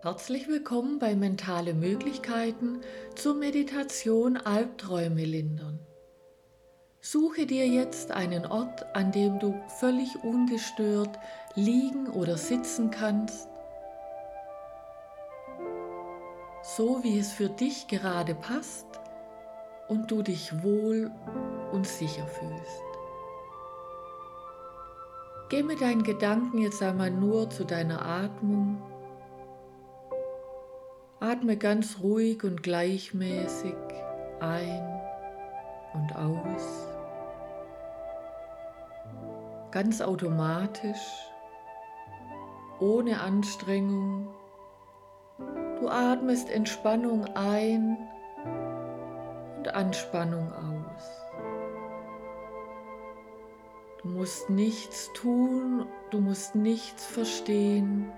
[0.00, 2.82] Herzlich willkommen bei Mentale Möglichkeiten
[3.16, 5.80] zur Meditation Albträume lindern.
[7.00, 11.18] Suche dir jetzt einen Ort, an dem du völlig ungestört
[11.56, 13.48] liegen oder sitzen kannst,
[16.62, 18.86] so wie es für dich gerade passt
[19.88, 21.10] und du dich wohl
[21.72, 22.82] und sicher fühlst.
[25.48, 28.80] Geh mit deinen Gedanken jetzt einmal nur zu deiner Atmung
[31.20, 33.74] Atme ganz ruhig und gleichmäßig
[34.38, 35.00] ein
[35.92, 36.86] und aus.
[39.72, 41.26] Ganz automatisch,
[42.78, 44.28] ohne Anstrengung.
[45.80, 47.98] Du atmest Entspannung ein
[49.56, 51.02] und Anspannung aus.
[54.02, 58.12] Du musst nichts tun, du musst nichts verstehen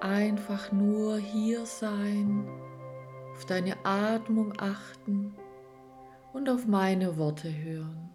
[0.00, 2.48] einfach nur hier sein,
[3.34, 5.34] auf deine Atmung achten
[6.32, 8.10] und auf meine Worte hören.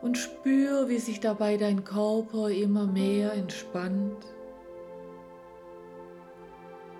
[0.00, 4.26] Und spür, wie sich dabei dein Körper immer mehr entspannt,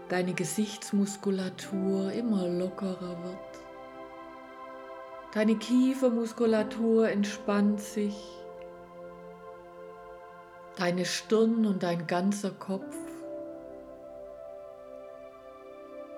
[0.08, 3.64] deine Gesichtsmuskulatur immer lockerer wird,
[5.34, 8.42] deine Kiefermuskulatur entspannt sich,
[10.83, 12.97] deine Stirn und dein ganzer Kopf.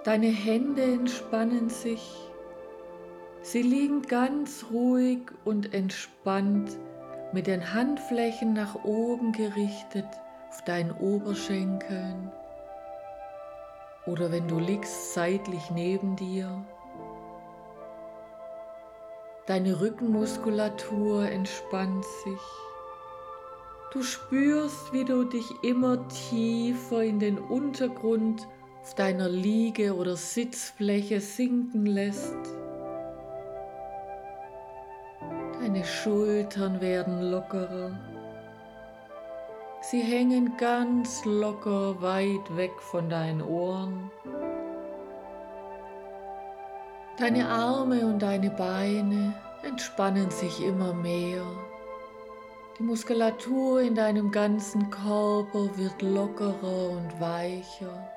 [0.04, 2.30] Deine Hände entspannen sich.
[3.42, 6.78] Sie liegen ganz ruhig und entspannt
[7.34, 10.06] mit den Handflächen nach oben gerichtet
[10.48, 12.32] auf deinen Oberschenkeln
[14.06, 16.64] oder wenn du liegst seitlich neben dir.
[19.44, 22.73] Deine Rückenmuskulatur entspannt sich.
[23.94, 28.48] Du spürst, wie du dich immer tiefer in den Untergrund
[28.82, 32.36] auf deiner Liege oder Sitzfläche sinken lässt.
[35.60, 37.96] Deine Schultern werden lockerer.
[39.80, 44.10] Sie hängen ganz locker weit weg von deinen Ohren.
[47.16, 51.44] Deine Arme und deine Beine entspannen sich immer mehr.
[52.78, 58.10] Die Muskulatur in deinem ganzen Körper wird lockerer und weicher.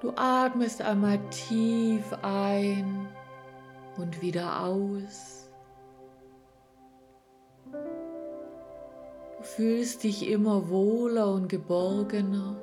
[0.00, 3.06] Du atmest einmal tief ein
[3.98, 5.50] und wieder aus.
[7.70, 12.56] Du fühlst dich immer wohler und geborgener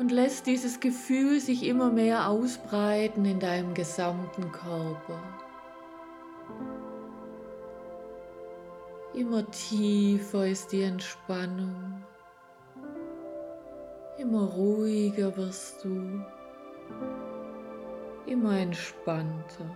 [0.00, 5.43] und lässt dieses Gefühl sich immer mehr ausbreiten in deinem gesamten Körper.
[9.14, 12.02] Immer tiefer ist die Entspannung.
[14.18, 16.20] Immer ruhiger wirst du.
[18.26, 19.70] Immer entspannter.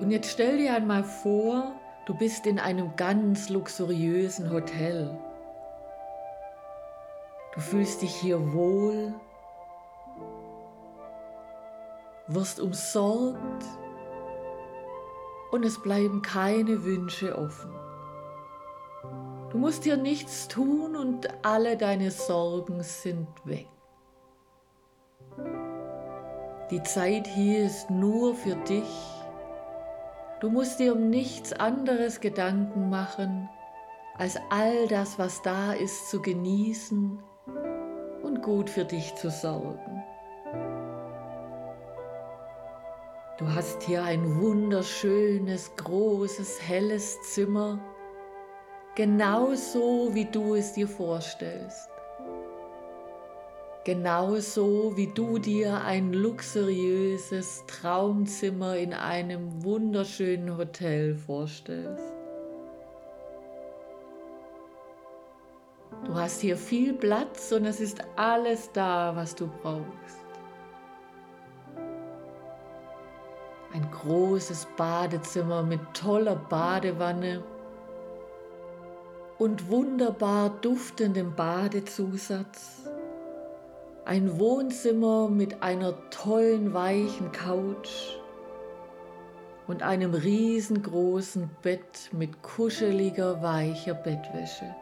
[0.00, 1.74] Und jetzt stell dir einmal vor,
[2.06, 5.18] du bist in einem ganz luxuriösen Hotel.
[7.54, 9.12] Du fühlst dich hier wohl,
[12.26, 13.64] wirst umsorgt
[15.50, 17.70] und es bleiben keine Wünsche offen.
[19.50, 23.68] Du musst hier nichts tun und alle deine Sorgen sind weg.
[26.70, 29.22] Die Zeit hier ist nur für dich.
[30.40, 33.48] Du musst dir um nichts anderes Gedanken machen,
[34.18, 37.18] als all das, was da ist, zu genießen
[38.22, 40.02] und gut für dich zu sorgen.
[43.38, 47.78] Du hast hier ein wunderschönes, großes, helles Zimmer,
[48.94, 51.90] genauso wie du es dir vorstellst.
[53.84, 62.14] Genauso wie du dir ein luxuriöses Traumzimmer in einem wunderschönen Hotel vorstellst.
[66.06, 70.25] Du hast hier viel Platz und es ist alles da, was du brauchst.
[73.76, 77.42] Ein großes Badezimmer mit toller Badewanne
[79.36, 82.88] und wunderbar duftendem Badezusatz,
[84.06, 88.16] ein Wohnzimmer mit einer tollen weichen Couch
[89.66, 94.74] und einem riesengroßen Bett mit kuscheliger weicher Bettwäsche.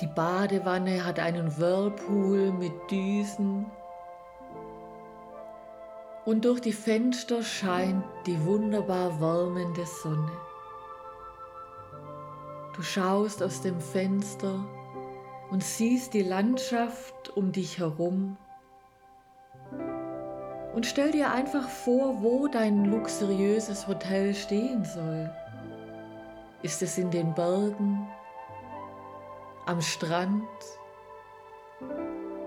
[0.00, 3.66] Die Badewanne hat einen Whirlpool mit Düsen
[6.24, 10.32] und durch die Fenster scheint die wunderbar wärmende Sonne.
[12.74, 14.64] Du schaust aus dem Fenster
[15.50, 18.36] und siehst die Landschaft um dich herum
[20.74, 25.30] und stell dir einfach vor, wo dein luxuriöses Hotel stehen soll.
[26.62, 28.08] Ist es in den Bergen,
[29.66, 30.48] am Strand,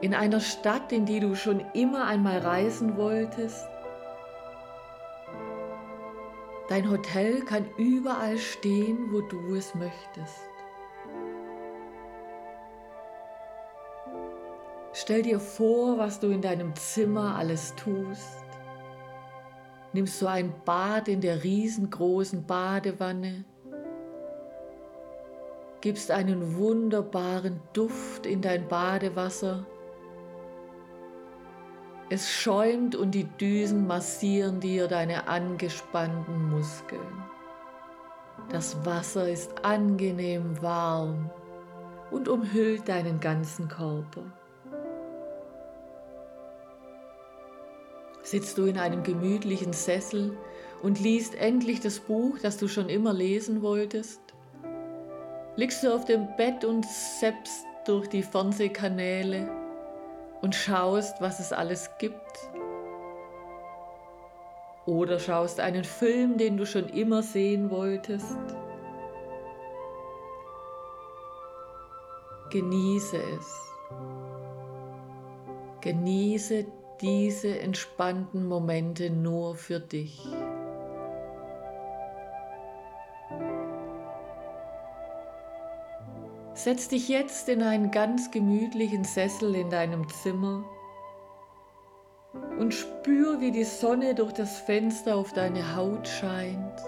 [0.03, 3.65] in einer Stadt, in die du schon immer einmal reisen wolltest?
[6.67, 10.49] Dein Hotel kann überall stehen, wo du es möchtest.
[14.91, 18.43] Stell dir vor, was du in deinem Zimmer alles tust.
[19.93, 23.45] Nimmst du ein Bad in der riesengroßen Badewanne,
[25.79, 29.65] gibst einen wunderbaren Duft in dein Badewasser.
[32.09, 37.23] Es schäumt und die Düsen massieren dir deine angespannten Muskeln.
[38.49, 41.29] Das Wasser ist angenehm warm
[42.11, 44.23] und umhüllt deinen ganzen Körper.
[48.23, 50.35] sitzt du in einem gemütlichen Sessel
[50.81, 54.21] und liest endlich das Buch, das du schon immer lesen wolltest?
[55.55, 59.47] Liegst du auf dem Bett und seppst durch die Fernsehkanäle
[60.43, 62.51] und schaust, was es alles gibt?
[64.85, 68.37] Oder schaust einen Film, den du schon immer sehen wolltest?
[72.49, 73.71] Genieße es.
[75.79, 76.65] Genieße
[76.99, 80.27] diese entspannten Momente nur für dich.
[86.63, 90.63] Setz dich jetzt in einen ganz gemütlichen Sessel in deinem Zimmer
[92.57, 96.81] und spür, wie die Sonne durch das Fenster auf deine Haut scheint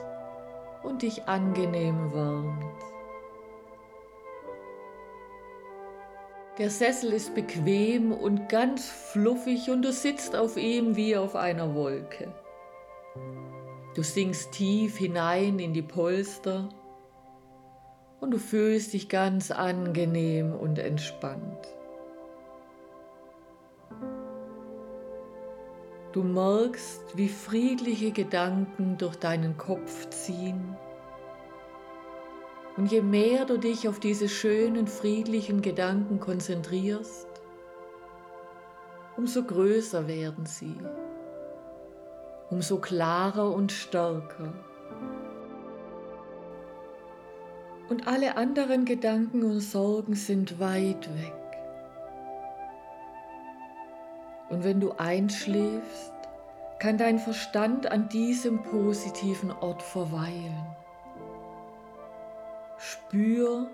[0.82, 2.64] und dich angenehm wärmt.
[6.58, 11.76] Der Sessel ist bequem und ganz fluffig und du sitzt auf ihm wie auf einer
[11.76, 12.34] Wolke.
[13.94, 16.70] Du sinkst tief hinein in die Polster
[18.26, 21.68] und du fühlst dich ganz angenehm und entspannt.
[26.12, 30.76] Du merkst, wie friedliche Gedanken durch deinen Kopf ziehen
[32.78, 37.28] und je mehr du dich auf diese schönen, friedlichen Gedanken konzentrierst,
[39.18, 40.76] umso größer werden sie,
[42.50, 44.65] umso klarer und stärker.
[47.90, 51.34] Und alle anderen Gedanken und Sorgen sind weit weg.
[54.50, 56.14] Und wenn du einschläfst,
[56.80, 60.76] kann dein Verstand an diesem positiven Ort verweilen.
[62.78, 63.68] Spür,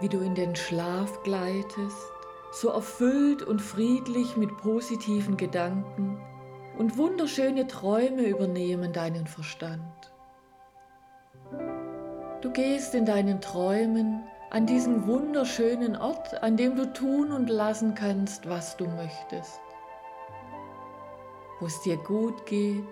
[0.00, 2.12] wie du in den Schlaf gleitest,
[2.52, 6.20] so erfüllt und friedlich mit positiven Gedanken
[6.78, 10.12] und wunderschöne Träume übernehmen deinen Verstand.
[12.40, 17.94] Du gehst in deinen Träumen an diesen wunderschönen Ort, an dem du tun und lassen
[17.94, 19.60] kannst, was du möchtest,
[21.60, 22.84] wo es dir gut geht,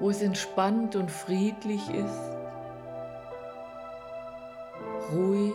[0.00, 2.40] wo es entspannt und friedlich ist
[5.12, 5.54] ruhig,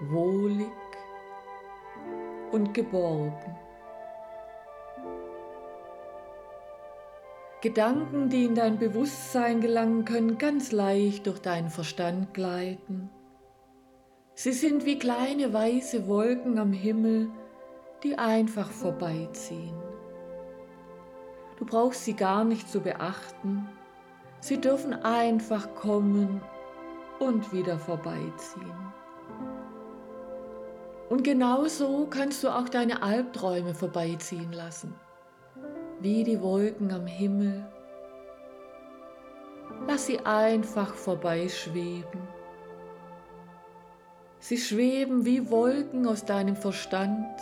[0.00, 0.68] wohlig
[2.52, 3.56] und geborgen.
[7.64, 13.08] Gedanken, die in dein Bewusstsein gelangen können, ganz leicht durch deinen Verstand gleiten.
[14.34, 17.30] Sie sind wie kleine weiße Wolken am Himmel,
[18.02, 19.74] die einfach vorbeiziehen.
[21.56, 23.66] Du brauchst sie gar nicht zu beachten,
[24.40, 26.42] Sie dürfen einfach kommen
[27.18, 28.92] und wieder vorbeiziehen.
[31.08, 34.94] Und genauso kannst du auch deine Albträume vorbeiziehen lassen,
[36.04, 37.64] wie die Wolken am Himmel.
[39.88, 42.20] Lass sie einfach vorbeischweben.
[44.38, 47.40] Sie schweben wie Wolken aus deinem Verstand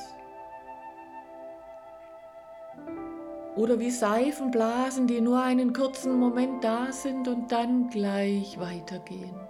[3.57, 9.41] oder wie Seifenblasen, die nur einen kurzen Moment da sind und dann gleich weitergehen.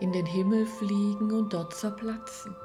[0.00, 2.56] In den Himmel fliegen und dort zerplatzen.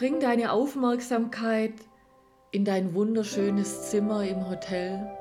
[0.00, 1.74] Bring deine Aufmerksamkeit
[2.52, 5.14] in dein wunderschönes Zimmer im Hotel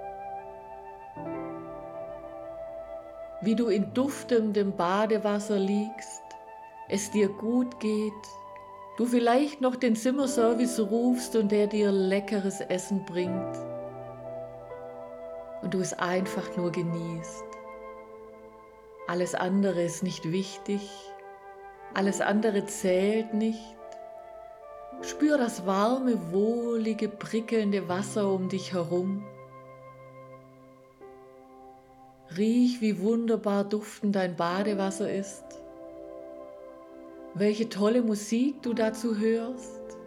[3.42, 6.24] wie du in duftendem Badewasser liegst,
[6.88, 8.14] es dir gut geht,
[8.96, 13.58] du vielleicht noch den Zimmerservice rufst und der dir leckeres Essen bringt
[15.62, 17.44] und du es einfach nur genießt.
[19.10, 20.90] Alles andere ist nicht wichtig,
[21.94, 23.76] alles andere zählt nicht.
[25.02, 29.24] Spür das warme, wohlige, prickelnde Wasser um dich herum.
[32.38, 35.44] Riech, wie wunderbar duftend dein Badewasser ist.
[37.34, 39.98] Welche tolle Musik du dazu hörst.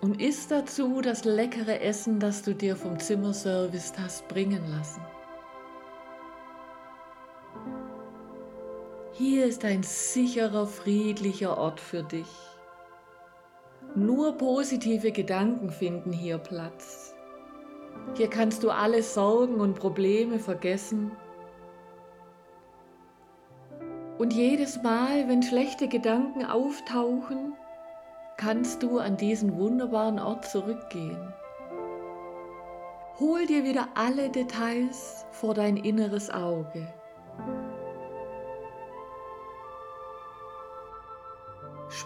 [0.00, 5.02] Und isst dazu das leckere Essen, das du dir vom Zimmerservice hast bringen lassen.
[9.12, 12.49] Hier ist ein sicherer, friedlicher Ort für dich.
[14.00, 17.14] Nur positive Gedanken finden hier Platz.
[18.16, 21.10] Hier kannst du alle Sorgen und Probleme vergessen.
[24.16, 27.52] Und jedes Mal, wenn schlechte Gedanken auftauchen,
[28.38, 31.34] kannst du an diesen wunderbaren Ort zurückgehen.
[33.18, 36.88] Hol dir wieder alle Details vor dein inneres Auge.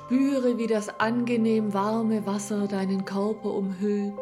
[0.06, 4.18] Spüre, wie das angenehm warme Wasser deinen Körper umhüllt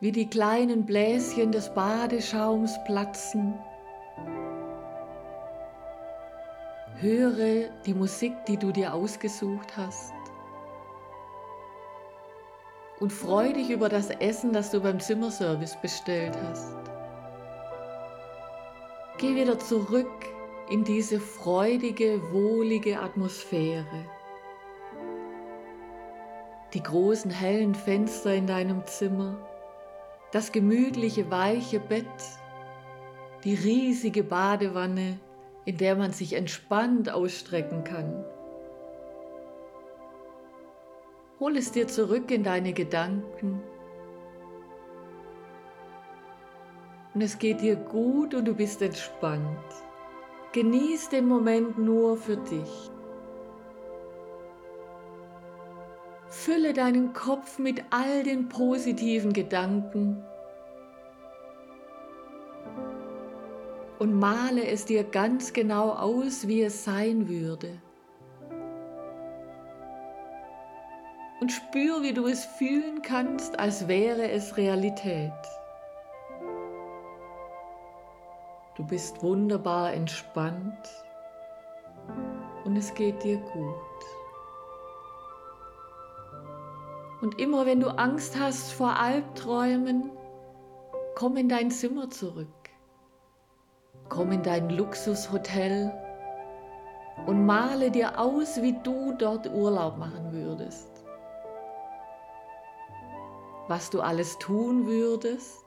[0.00, 3.54] wie die kleinen Bläschen des Badeschaums platzen.
[6.96, 10.12] Höre die Musik, die du dir ausgesucht hast.
[12.98, 16.76] Und freu dich über das Essen, das du beim Zimmerservice bestellt hast.
[19.18, 20.10] Geh wieder zurück
[20.70, 24.06] in diese freudige, wohlige Atmosphäre.
[26.72, 29.36] Die großen hellen Fenster in deinem Zimmer
[30.30, 32.06] das gemütliche weiche Bett,
[33.42, 35.18] die riesige Badewanne,
[35.64, 38.24] in der man sich entspannt ausstrecken kann.
[41.40, 43.60] Hol es dir zurück in deine Gedanken.
[47.14, 49.58] Und es geht dir gut und du bist entspannt.
[50.52, 52.90] Genieß den Moment nur für dich.
[56.28, 60.24] Fülle deinen Kopf mit all den positiven Gedanken
[64.00, 67.80] und male es dir ganz genau aus, wie es sein würde.
[71.40, 75.32] Und spür, wie du es fühlen kannst, als wäre es Realität.
[78.80, 80.88] Du bist wunderbar entspannt
[82.64, 83.74] und es geht dir gut.
[87.20, 90.10] Und immer wenn du Angst hast vor Albträumen,
[91.14, 92.48] komm in dein Zimmer zurück.
[94.08, 95.92] Komm in dein Luxushotel
[97.26, 101.04] und male dir aus, wie du dort Urlaub machen würdest.
[103.68, 105.66] Was du alles tun würdest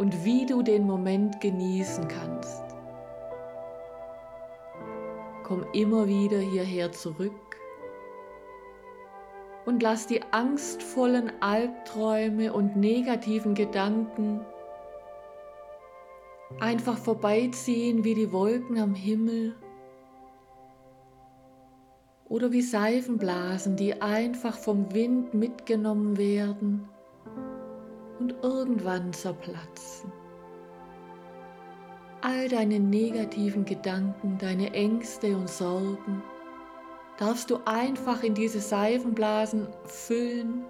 [0.00, 2.62] und wie du den Moment genießen kannst.
[5.44, 7.60] Komm immer wieder hierher zurück
[9.66, 14.40] und lass die angstvollen Albträume und negativen Gedanken
[16.60, 19.54] einfach vorbeiziehen wie die Wolken am Himmel
[22.26, 26.88] oder wie Seifenblasen, die einfach vom Wind mitgenommen werden
[28.20, 30.12] und irgendwann zerplatzen.
[32.20, 36.22] All deine negativen Gedanken, deine Ängste und Sorgen
[37.18, 40.64] darfst du einfach in diese Seifenblasen füllen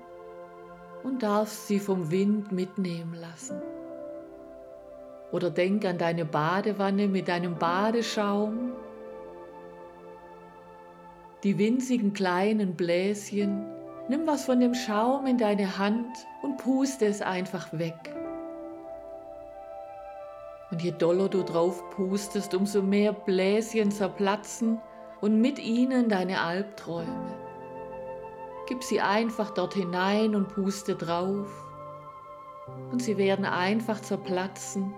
[1.02, 3.60] und darfst sie vom Wind mitnehmen lassen.
[5.32, 8.72] Oder denk an deine Badewanne mit deinem Badeschaum,
[11.42, 13.64] die winzigen kleinen Bläschen.
[14.10, 18.12] Nimm was von dem Schaum in deine Hand und puste es einfach weg.
[20.72, 24.80] Und je doller du drauf pustest, umso mehr Bläschen zerplatzen
[25.20, 27.36] und mit ihnen deine Albträume.
[28.66, 31.46] Gib sie einfach dort hinein und puste drauf
[32.90, 34.92] und sie werden einfach zerplatzen.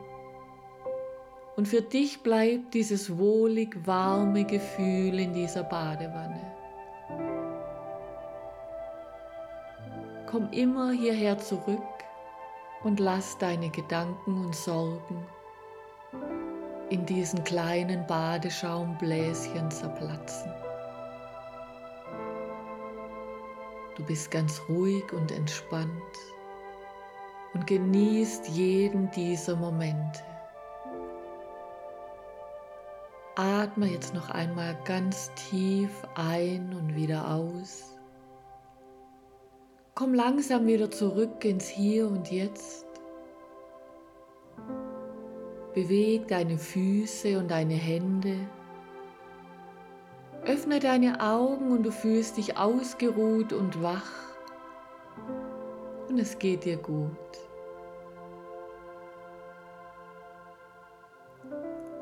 [1.56, 6.61] Und für dich bleibt dieses wohlig warme Gefühl in dieser Badewanne.
[10.32, 11.82] Komm immer hierher zurück
[12.84, 15.26] und lass deine Gedanken und Sorgen
[16.88, 20.50] in diesen kleinen Badeschaumbläschen zerplatzen.
[23.94, 25.92] Du bist ganz ruhig und entspannt
[27.52, 30.20] und genießt jeden dieser Momente.
[33.36, 37.91] Atme jetzt noch einmal ganz tief ein und wieder aus.
[39.94, 42.86] Komm langsam wieder zurück ins Hier und Jetzt.
[45.74, 48.38] Beweg deine Füße und deine Hände.
[50.46, 54.10] Öffne deine Augen und du fühlst dich ausgeruht und wach.
[56.08, 57.10] Und es geht dir gut.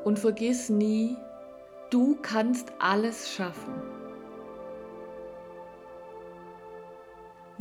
[0.05, 1.17] Und vergiss nie,
[1.89, 4.00] du kannst alles schaffen.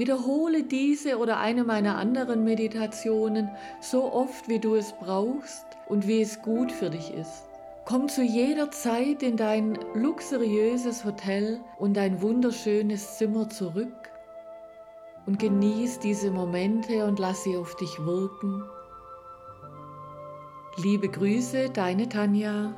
[0.00, 3.50] Wiederhole diese oder eine meiner anderen Meditationen
[3.82, 7.44] so oft, wie du es brauchst und wie es gut für dich ist.
[7.84, 14.10] Komm zu jeder Zeit in dein luxuriöses Hotel und dein wunderschönes Zimmer zurück
[15.26, 18.62] und genieß diese Momente und lass sie auf dich wirken
[20.78, 22.72] Liebe Grüße, deine Tanja.